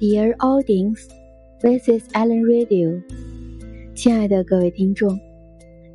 [0.00, 1.06] Dear audience,
[1.62, 3.00] this is Alan Radio。
[3.94, 5.16] 亲爱的各位听众，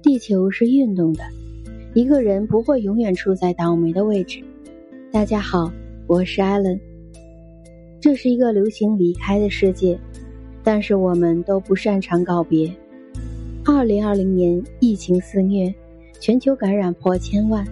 [0.02, 1.24] 地球是运动的，
[1.94, 4.42] 一个人不会永远处在倒霉的位置。
[5.12, 5.70] 大家好，
[6.08, 6.80] 我是 Alan。
[8.00, 10.00] 这是一个流行离开的世界，
[10.64, 12.74] 但是我们都不擅长告别。
[13.66, 15.76] 二零二零年疫情肆虐，
[16.22, 17.68] 全球感染破千万。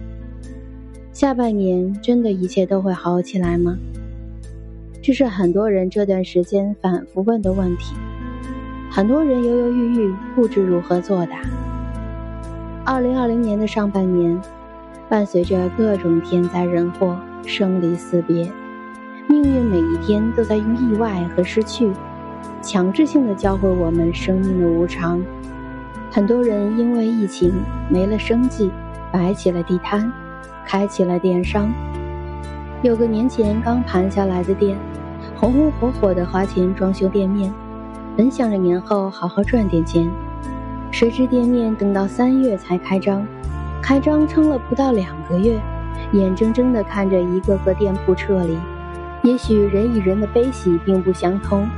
[1.10, 3.78] 下半年真的一切都会好起来吗？
[5.08, 7.94] 这是很多人这段时间反复问的问题，
[8.90, 11.38] 很多人犹犹豫豫，不知如何作答。
[12.84, 14.38] 二零二零年的上半年，
[15.08, 18.52] 伴随着各种天灾人祸、生离死别，
[19.28, 21.90] 命运每一天都在用意外和失去，
[22.60, 25.24] 强制性的教会我们生命的无常。
[26.10, 27.50] 很多人因为疫情
[27.88, 28.70] 没了生计，
[29.10, 30.12] 摆起了地摊，
[30.66, 31.72] 开起了电商。
[32.82, 34.76] 有个年前刚盘下来的店。
[35.40, 37.52] 红红火火的花钱装修店面，
[38.16, 40.10] 本想着年后好好赚点钱，
[40.90, 43.24] 谁知店面等到三月才开张，
[43.80, 45.56] 开张撑了不到两个月，
[46.12, 48.58] 眼睁睁地看着一个个店铺撤离。
[49.22, 51.68] 也许人与人的悲喜并不相通，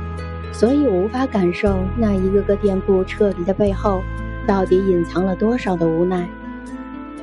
[0.51, 4.01] 所以我无法感受那一个个店铺撤离的背后，
[4.47, 6.27] 到底隐藏了多少的无奈。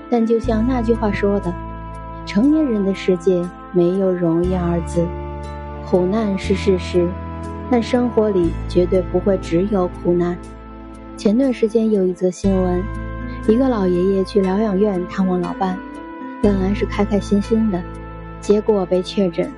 [0.08, 1.52] 但就像那句话说的，
[2.24, 5.04] 成年人的世界没有容易二字。
[5.90, 7.08] 苦难是事实，
[7.70, 10.36] 但生活里绝对不会只有苦难。
[11.16, 12.82] 前段时间有一则新闻，
[13.48, 15.78] 一个老爷爷去疗养院探望老伴，
[16.42, 17.82] 本来是开开心心的，
[18.38, 19.50] 结果被确诊，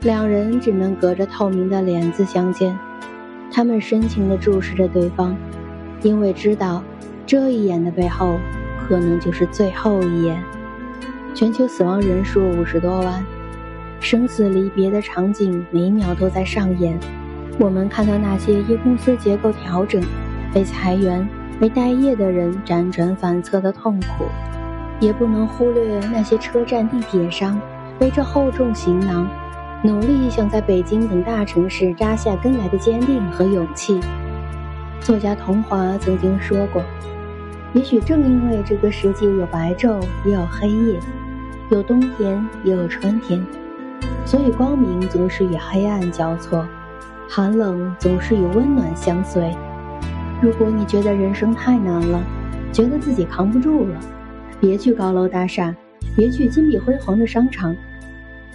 [0.00, 2.76] 两人只能隔着透明的帘子相见。
[3.52, 5.36] 他们深情地注视着对方，
[6.02, 6.82] 因为知道
[7.24, 8.36] 这一眼的背后，
[8.88, 10.42] 可能就是最后一眼。
[11.36, 13.24] 全球死亡人数五十多万。
[14.00, 16.98] 生死离别的场景每秒都在上演，
[17.58, 20.02] 我们看到那些因公司结构调整、
[20.52, 21.26] 被裁员、
[21.58, 24.26] 被待业的人辗转反侧的痛苦，
[25.00, 27.60] 也不能忽略那些车站、地铁上
[27.98, 29.28] 背着厚重行囊，
[29.82, 33.98] 努力想在北京等大城市扎下根来的坚定和勇气。
[35.00, 36.82] 作家桐华曾经说过
[37.72, 41.00] ：“也许正因为这个世界有白昼，也有黑夜，
[41.70, 43.44] 有冬天，也有春天。”
[44.26, 46.66] 所以，光明总是与黑暗交错，
[47.28, 49.56] 寒冷总是与温暖相随。
[50.42, 52.20] 如果你觉得人生太难了，
[52.72, 54.00] 觉得自己扛不住了，
[54.60, 55.74] 别去高楼大厦，
[56.16, 57.74] 别去金碧辉煌的商场，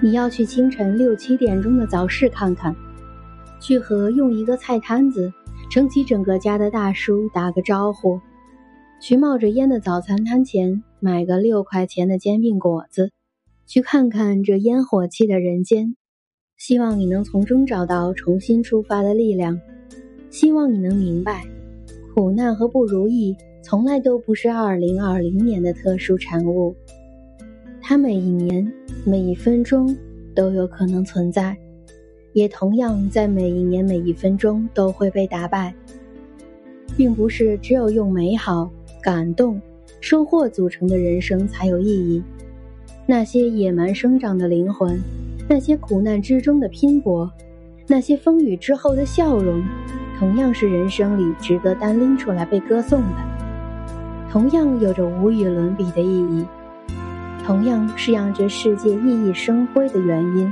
[0.01, 2.75] 你要去清晨六七点钟的早市看看，
[3.61, 5.31] 去和用一个菜摊子
[5.71, 8.19] 撑起整个家的大叔打个招呼，
[9.01, 13.13] 去冒着烟的早餐摊前买个六块钱的煎饼果子。
[13.66, 15.95] 去看看这烟火气的人间，
[16.57, 19.59] 希望你能从中找到重新出发的力量。
[20.29, 21.45] 希望你能明白，
[22.13, 26.75] 苦难和不如意从来都不是2020年的特殊产物，
[27.81, 28.72] 它每一年、
[29.05, 29.95] 每一分钟
[30.35, 31.57] 都有可能存在，
[32.33, 35.73] 也同样在每一年、每一分钟都会被打败。
[36.97, 38.69] 并不是只有用美好、
[39.01, 39.59] 感动、
[40.01, 42.22] 收获组成的人生才有意义。
[43.11, 44.97] 那些野蛮生长的灵魂，
[45.49, 47.29] 那些苦难之中的拼搏，
[47.85, 49.61] 那些风雨之后的笑容，
[50.17, 53.17] 同样是人生里值得单拎出来被歌颂的，
[54.31, 56.45] 同样有着无与伦比的意义，
[57.45, 60.49] 同样是让这世界熠熠生辉的原因。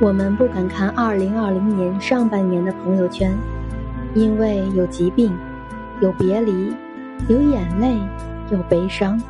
[0.00, 3.36] 我们不敢看2020年上半年的朋友圈，
[4.14, 5.32] 因为有疾病，
[6.00, 6.72] 有别离，
[7.28, 7.96] 有眼泪，
[8.52, 9.20] 有悲伤。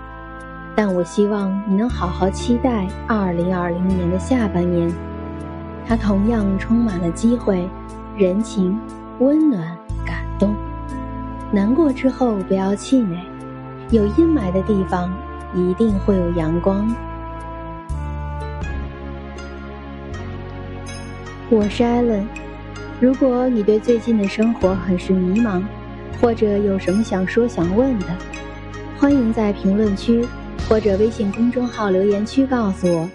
[0.74, 4.90] 但我希望你能好好期待二零二零年的下半年，
[5.86, 7.68] 它同样充满了机会、
[8.16, 8.78] 人情、
[9.18, 10.54] 温暖、感动。
[11.52, 13.18] 难过之后不要气馁，
[13.90, 15.12] 有阴霾的地方
[15.54, 16.88] 一定会有阳光。
[21.50, 22.26] 我是艾伦，
[22.98, 25.62] 如果你对最近的生活很是迷茫，
[26.18, 28.06] 或者有什么想说想问的，
[28.98, 30.26] 欢迎在评论区。
[30.68, 33.08] 或者微信公众号留言区告诉我，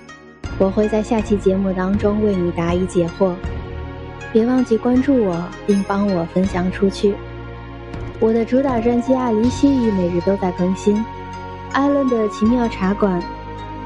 [0.60, 3.34] 我会在下期节目当中为你答疑解惑。
[4.32, 7.16] 别忘记关注我，并帮我分享出去。
[8.20, 11.04] 我的主打专辑《爱离西语》每日都在更新，
[11.72, 13.22] 艾伦的奇妙茶馆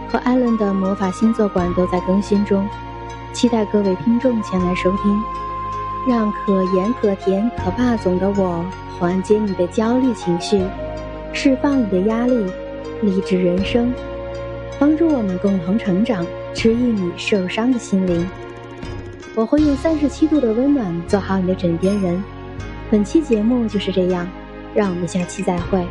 [0.10, 2.68] 和艾伦的魔法星座馆都在更新中，
[3.32, 5.22] 期待各位听众前来收听，
[6.08, 8.66] 让可盐可甜可霸总的我
[9.00, 10.62] 缓解你的焦虑情绪，
[11.32, 12.46] 释放你的压力。
[13.02, 13.94] 励志人生，
[14.80, 18.28] 帮助我们共同成长，治愈你受伤的心灵。
[19.36, 22.22] 我会用三十七度的温暖做好你的枕边人。
[22.90, 24.28] 本期节目就是这样，
[24.76, 25.86] 让我们下期再会。